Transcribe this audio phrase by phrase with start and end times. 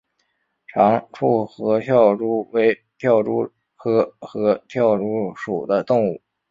[0.65, 6.19] 长触合跳蛛为跳蛛科合跳蛛属的动物。